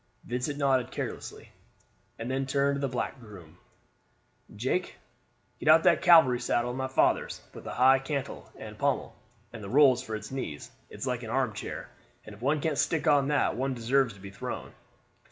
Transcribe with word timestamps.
Vincent 0.23 0.57
nodded 0.57 0.89
carelessly, 0.89 1.49
and 2.17 2.31
then 2.31 2.47
turned 2.47 2.73
to 2.77 2.79
the 2.79 2.87
black 2.91 3.19
groom. 3.19 3.59
"Jake, 4.55 4.95
get 5.59 5.69
out 5.69 5.83
that 5.83 6.01
cavalry 6.01 6.39
saddle 6.39 6.71
of 6.71 6.75
my 6.75 6.87
father's, 6.87 7.39
with 7.53 7.65
the 7.65 7.73
high 7.75 7.99
cantle 7.99 8.51
and 8.57 8.79
pommel, 8.79 9.15
and 9.53 9.63
the 9.63 9.69
rolls 9.69 10.01
for 10.01 10.17
the 10.19 10.35
knees. 10.35 10.71
It's 10.89 11.05
like 11.05 11.21
an 11.21 11.29
armchair, 11.29 11.87
and 12.25 12.33
if 12.33 12.41
one 12.41 12.61
can't 12.61 12.79
stick 12.79 13.05
on 13.05 13.13
on 13.15 13.27
that, 13.27 13.55
one 13.55 13.75
deserves 13.75 14.15
to 14.15 14.19
be 14.19 14.31
thrown." 14.31 14.73